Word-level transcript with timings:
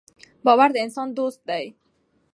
باور 0.45 0.69
د 0.73 0.77
انسان 0.85 1.07
دوست 1.17 1.39
دی. 1.49 1.65